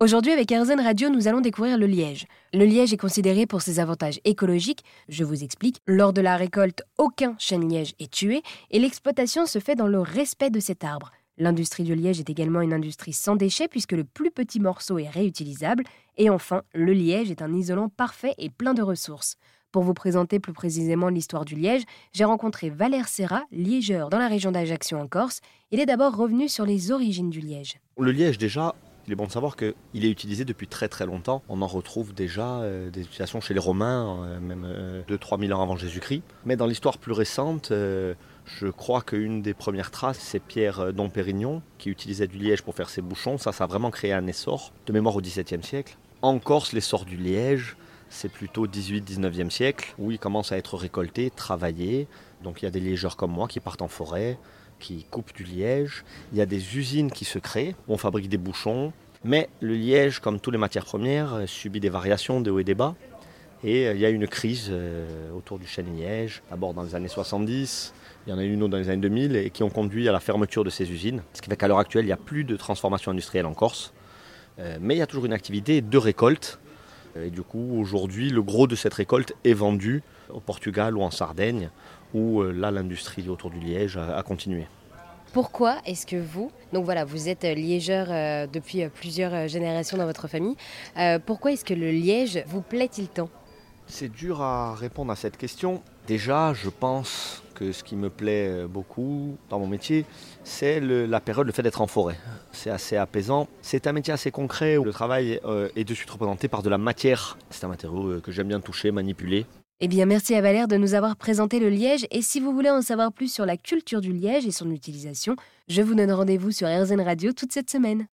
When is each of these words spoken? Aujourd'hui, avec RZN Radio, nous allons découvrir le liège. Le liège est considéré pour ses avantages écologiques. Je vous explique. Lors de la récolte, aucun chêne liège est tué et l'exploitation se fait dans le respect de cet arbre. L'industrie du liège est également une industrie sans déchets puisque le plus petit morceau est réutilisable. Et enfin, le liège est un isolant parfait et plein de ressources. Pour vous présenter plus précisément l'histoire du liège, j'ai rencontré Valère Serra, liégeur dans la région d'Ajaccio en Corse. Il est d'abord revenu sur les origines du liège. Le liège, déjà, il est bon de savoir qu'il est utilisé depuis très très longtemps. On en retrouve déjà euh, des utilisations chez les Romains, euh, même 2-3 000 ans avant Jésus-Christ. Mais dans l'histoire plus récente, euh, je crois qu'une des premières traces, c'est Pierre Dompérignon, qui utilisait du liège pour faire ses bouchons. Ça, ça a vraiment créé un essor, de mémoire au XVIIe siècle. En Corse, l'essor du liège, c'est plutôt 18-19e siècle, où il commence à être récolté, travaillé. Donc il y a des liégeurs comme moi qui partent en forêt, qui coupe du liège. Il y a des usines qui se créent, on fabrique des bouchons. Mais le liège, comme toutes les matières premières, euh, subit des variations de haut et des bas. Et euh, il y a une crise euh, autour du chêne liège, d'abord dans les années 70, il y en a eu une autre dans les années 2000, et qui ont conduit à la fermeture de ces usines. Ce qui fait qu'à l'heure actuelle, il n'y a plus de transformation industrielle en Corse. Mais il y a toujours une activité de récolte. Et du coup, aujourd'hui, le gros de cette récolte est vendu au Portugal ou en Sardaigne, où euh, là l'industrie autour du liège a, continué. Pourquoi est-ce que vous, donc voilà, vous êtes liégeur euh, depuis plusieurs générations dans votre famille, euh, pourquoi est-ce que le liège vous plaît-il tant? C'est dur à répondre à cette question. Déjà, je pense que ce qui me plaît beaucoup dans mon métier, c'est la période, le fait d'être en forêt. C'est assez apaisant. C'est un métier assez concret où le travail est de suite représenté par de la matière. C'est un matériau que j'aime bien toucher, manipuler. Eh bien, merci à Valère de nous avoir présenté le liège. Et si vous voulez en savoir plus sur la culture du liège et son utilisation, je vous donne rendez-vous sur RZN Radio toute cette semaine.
Aujourd'hui, 0.00 0.30
avec 0.30 0.52
RZN 0.52 0.80
Radio, 0.80 1.08
nous 1.08 1.26
allons 1.26 1.40
découvrir 1.40 1.76
le 1.76 1.86
liège. 1.86 2.26
Le 2.54 2.64
liège 2.64 2.92
est 2.92 2.96
considéré 2.96 3.46
pour 3.46 3.62
ses 3.62 3.80
avantages 3.80 4.20
écologiques. 4.24 4.84
Je 5.08 5.24
vous 5.24 5.42
explique. 5.42 5.80
Lors 5.88 6.12
de 6.12 6.20
la 6.20 6.36
récolte, 6.36 6.84
aucun 6.98 7.34
chêne 7.40 7.68
liège 7.68 7.96
est 7.98 8.08
tué 8.08 8.44
et 8.70 8.78
l'exploitation 8.78 9.44
se 9.44 9.58
fait 9.58 9.74
dans 9.74 9.88
le 9.88 9.98
respect 9.98 10.50
de 10.50 10.60
cet 10.60 10.84
arbre. 10.84 11.10
L'industrie 11.36 11.82
du 11.82 11.96
liège 11.96 12.20
est 12.20 12.30
également 12.30 12.60
une 12.60 12.72
industrie 12.72 13.12
sans 13.12 13.34
déchets 13.34 13.66
puisque 13.66 13.90
le 13.90 14.04
plus 14.04 14.30
petit 14.30 14.60
morceau 14.60 15.00
est 15.00 15.08
réutilisable. 15.08 15.82
Et 16.16 16.30
enfin, 16.30 16.62
le 16.74 16.92
liège 16.92 17.32
est 17.32 17.42
un 17.42 17.52
isolant 17.52 17.88
parfait 17.88 18.34
et 18.38 18.50
plein 18.50 18.74
de 18.74 18.82
ressources. 18.82 19.34
Pour 19.72 19.82
vous 19.82 19.94
présenter 19.94 20.38
plus 20.38 20.52
précisément 20.52 21.08
l'histoire 21.08 21.44
du 21.44 21.56
liège, 21.56 21.82
j'ai 22.12 22.24
rencontré 22.24 22.70
Valère 22.70 23.08
Serra, 23.08 23.42
liégeur 23.50 24.10
dans 24.10 24.18
la 24.18 24.28
région 24.28 24.52
d'Ajaccio 24.52 24.96
en 24.96 25.08
Corse. 25.08 25.40
Il 25.72 25.80
est 25.80 25.86
d'abord 25.86 26.16
revenu 26.16 26.48
sur 26.48 26.64
les 26.64 26.92
origines 26.92 27.30
du 27.30 27.40
liège. 27.40 27.78
Le 27.98 28.12
liège, 28.12 28.38
déjà, 28.38 28.76
il 29.08 29.12
est 29.12 29.16
bon 29.16 29.26
de 29.26 29.32
savoir 29.32 29.56
qu'il 29.56 29.74
est 30.04 30.10
utilisé 30.10 30.44
depuis 30.44 30.66
très 30.66 30.88
très 30.88 31.06
longtemps. 31.06 31.42
On 31.48 31.62
en 31.62 31.66
retrouve 31.66 32.12
déjà 32.12 32.60
euh, 32.60 32.90
des 32.90 33.00
utilisations 33.00 33.40
chez 33.40 33.54
les 33.54 33.60
Romains, 33.60 34.22
euh, 34.22 34.38
même 34.38 34.66
2-3 35.08 35.40
000 35.40 35.58
ans 35.58 35.62
avant 35.62 35.76
Jésus-Christ. 35.76 36.22
Mais 36.44 36.56
dans 36.56 36.66
l'histoire 36.66 36.98
plus 36.98 37.12
récente, 37.12 37.70
euh, 37.70 38.12
je 38.44 38.66
crois 38.66 39.00
qu'une 39.00 39.40
des 39.40 39.54
premières 39.54 39.90
traces, 39.90 40.18
c'est 40.18 40.40
Pierre 40.40 40.92
Dompérignon, 40.92 41.62
qui 41.78 41.88
utilisait 41.88 42.26
du 42.26 42.36
liège 42.36 42.60
pour 42.60 42.74
faire 42.74 42.90
ses 42.90 43.00
bouchons. 43.00 43.38
Ça, 43.38 43.50
ça 43.52 43.64
a 43.64 43.66
vraiment 43.66 43.90
créé 43.90 44.12
un 44.12 44.26
essor, 44.26 44.72
de 44.86 44.92
mémoire 44.92 45.16
au 45.16 45.22
XVIIe 45.22 45.62
siècle. 45.62 45.96
En 46.20 46.38
Corse, 46.38 46.74
l'essor 46.74 47.06
du 47.06 47.16
liège, 47.16 47.78
c'est 48.10 48.30
plutôt 48.30 48.66
18-19e 48.66 49.48
siècle, 49.48 49.94
où 49.98 50.10
il 50.10 50.18
commence 50.18 50.52
à 50.52 50.58
être 50.58 50.76
récolté, 50.76 51.30
travaillé. 51.30 52.08
Donc 52.42 52.60
il 52.60 52.66
y 52.66 52.68
a 52.68 52.70
des 52.70 52.80
liégeurs 52.80 53.16
comme 53.16 53.32
moi 53.32 53.48
qui 53.48 53.60
partent 53.60 53.82
en 53.82 53.88
forêt, 53.88 54.38
qui 54.78 55.04
coupe 55.10 55.34
du 55.34 55.44
liège. 55.44 56.04
Il 56.32 56.38
y 56.38 56.40
a 56.40 56.46
des 56.46 56.76
usines 56.76 57.10
qui 57.10 57.24
se 57.24 57.38
créent, 57.38 57.74
on 57.88 57.96
fabrique 57.96 58.28
des 58.28 58.38
bouchons. 58.38 58.92
Mais 59.24 59.48
le 59.60 59.74
liège, 59.74 60.20
comme 60.20 60.38
toutes 60.38 60.52
les 60.52 60.58
matières 60.58 60.84
premières, 60.84 61.34
euh, 61.34 61.46
subit 61.46 61.80
des 61.80 61.88
variations 61.88 62.40
de 62.40 62.50
haut 62.50 62.60
et 62.60 62.64
des 62.64 62.74
bas. 62.74 62.94
Et 63.64 63.88
euh, 63.88 63.94
il 63.94 64.00
y 64.00 64.06
a 64.06 64.10
une 64.10 64.28
crise 64.28 64.68
euh, 64.70 65.32
autour 65.32 65.58
du 65.58 65.66
chêne 65.66 65.96
liège, 65.96 66.42
d'abord 66.50 66.72
dans 66.72 66.84
les 66.84 66.94
années 66.94 67.08
70, 67.08 67.92
il 68.26 68.30
y 68.30 68.32
en 68.32 68.38
a 68.38 68.44
eu 68.44 68.52
une 68.52 68.62
autre 68.62 68.72
dans 68.72 68.78
les 68.78 68.90
années 68.90 69.02
2000, 69.02 69.36
et 69.36 69.50
qui 69.50 69.64
ont 69.64 69.70
conduit 69.70 70.08
à 70.08 70.12
la 70.12 70.20
fermeture 70.20 70.62
de 70.62 70.70
ces 70.70 70.90
usines. 70.90 71.22
Ce 71.32 71.42
qui 71.42 71.48
fait 71.48 71.56
qu'à 71.56 71.66
l'heure 71.66 71.78
actuelle, 71.78 72.04
il 72.04 72.08
n'y 72.08 72.12
a 72.12 72.16
plus 72.16 72.44
de 72.44 72.56
transformation 72.56 73.10
industrielle 73.10 73.46
en 73.46 73.54
Corse. 73.54 73.92
Mais 74.80 74.96
il 74.96 74.98
y 74.98 75.02
a 75.02 75.06
toujours 75.06 75.24
une 75.24 75.32
activité 75.32 75.80
de 75.80 75.98
récolte. 75.98 76.58
Et 77.16 77.30
du 77.30 77.42
coup, 77.42 77.78
aujourd'hui, 77.80 78.28
le 78.28 78.42
gros 78.42 78.66
de 78.66 78.74
cette 78.74 78.92
récolte 78.92 79.32
est 79.44 79.52
vendu 79.54 80.02
au 80.30 80.40
Portugal 80.40 80.96
ou 80.96 81.02
en 81.02 81.12
Sardaigne, 81.12 81.70
où 82.14 82.40
euh, 82.40 82.52
là 82.52 82.70
l'industrie 82.70 83.28
autour 83.28 83.50
du 83.50 83.58
liège 83.58 83.96
a, 83.96 84.22
continué. 84.22 84.66
Pourquoi 85.32 85.76
est-ce 85.84 86.06
que 86.06 86.16
vous, 86.16 86.50
donc 86.72 86.84
voilà, 86.84 87.04
vous 87.04 87.28
êtes 87.28 87.44
liégeur 87.44 88.06
euh, 88.10 88.46
depuis 88.46 88.88
plusieurs 88.88 89.46
générations 89.46 89.98
dans 89.98 90.06
votre 90.06 90.26
famille, 90.26 90.56
euh, 90.96 91.18
pourquoi 91.24 91.52
est-ce 91.52 91.64
que 91.64 91.74
le 91.74 91.90
liège 91.90 92.42
vous 92.46 92.62
plaît-il 92.62 93.08
tant? 93.08 93.28
C'est 93.86 94.10
dur 94.10 94.42
à 94.42 94.74
répondre 94.74 95.12
à 95.12 95.16
cette 95.16 95.36
question. 95.36 95.82
Déjà, 96.06 96.52
je 96.54 96.68
pense 96.68 97.42
que 97.54 97.72
ce 97.72 97.82
qui 97.82 97.96
me 97.96 98.10
plaît 98.10 98.66
beaucoup 98.66 99.36
dans 99.48 99.58
mon 99.58 99.66
métier, 99.66 100.04
c'est 100.44 100.78
la 100.80 101.20
période, 101.20 101.46
le 101.46 101.52
fait 101.52 101.62
d'être 101.62 101.80
en 101.80 101.86
forêt. 101.86 102.18
C'est 102.52 102.70
assez 102.70 102.96
apaisant. 102.96 103.48
C'est 103.62 103.86
un 103.86 103.92
métier 103.92 104.12
assez 104.12 104.30
concret 104.30 104.76
où 104.76 104.84
le 104.84 104.92
travail 104.92 105.40
est 105.74 105.84
de 105.84 105.94
suite 105.94 106.10
représenté 106.10 106.48
par 106.48 106.62
de 106.62 106.68
la 106.68 106.78
matière. 106.78 107.38
C'est 107.48 107.64
un 107.64 107.68
matériau 107.68 108.20
que 108.20 108.30
j'aime 108.30 108.48
bien 108.48 108.60
toucher, 108.60 108.90
manipuler. 108.90 109.46
Eh 109.80 109.86
bien, 109.86 110.06
merci 110.06 110.34
à 110.34 110.40
Valère 110.40 110.66
de 110.66 110.76
nous 110.76 110.94
avoir 110.94 111.14
présenté 111.14 111.60
le 111.60 111.68
liège. 111.68 112.04
Et 112.10 112.20
si 112.20 112.40
vous 112.40 112.52
voulez 112.52 112.70
en 112.70 112.82
savoir 112.82 113.12
plus 113.12 113.32
sur 113.32 113.46
la 113.46 113.56
culture 113.56 114.00
du 114.00 114.12
liège 114.12 114.44
et 114.44 114.50
son 114.50 114.72
utilisation, 114.72 115.36
je 115.68 115.82
vous 115.82 115.94
donne 115.94 116.10
rendez-vous 116.10 116.50
sur 116.50 116.66
RZN 116.66 117.00
Radio 117.00 117.32
toute 117.32 117.52
cette 117.52 117.70
semaine. 117.70 118.08